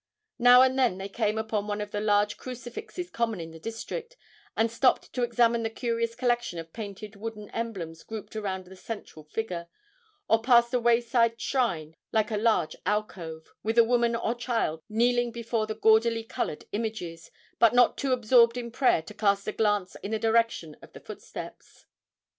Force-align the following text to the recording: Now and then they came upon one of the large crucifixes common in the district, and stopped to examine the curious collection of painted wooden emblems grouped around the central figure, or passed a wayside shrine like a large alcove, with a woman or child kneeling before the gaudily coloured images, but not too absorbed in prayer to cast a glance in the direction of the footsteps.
Now 0.39 0.63
and 0.63 0.79
then 0.79 0.97
they 0.97 1.07
came 1.07 1.37
upon 1.37 1.67
one 1.67 1.79
of 1.79 1.91
the 1.91 1.99
large 2.01 2.35
crucifixes 2.35 3.11
common 3.11 3.39
in 3.39 3.51
the 3.51 3.59
district, 3.59 4.17
and 4.57 4.71
stopped 4.71 5.13
to 5.13 5.21
examine 5.21 5.61
the 5.61 5.69
curious 5.69 6.15
collection 6.15 6.57
of 6.57 6.73
painted 6.73 7.15
wooden 7.15 7.51
emblems 7.51 8.01
grouped 8.01 8.35
around 8.35 8.65
the 8.65 8.75
central 8.75 9.23
figure, 9.25 9.67
or 10.27 10.41
passed 10.41 10.73
a 10.73 10.79
wayside 10.79 11.39
shrine 11.39 11.95
like 12.11 12.31
a 12.31 12.37
large 12.37 12.75
alcove, 12.83 13.53
with 13.61 13.77
a 13.77 13.83
woman 13.83 14.15
or 14.15 14.33
child 14.33 14.81
kneeling 14.89 15.31
before 15.31 15.67
the 15.67 15.75
gaudily 15.75 16.23
coloured 16.23 16.65
images, 16.71 17.29
but 17.59 17.75
not 17.75 17.95
too 17.95 18.11
absorbed 18.11 18.57
in 18.57 18.71
prayer 18.71 19.03
to 19.03 19.13
cast 19.13 19.47
a 19.47 19.51
glance 19.51 19.93
in 20.01 20.09
the 20.09 20.17
direction 20.17 20.75
of 20.81 20.93
the 20.93 20.99
footsteps. 20.99 21.85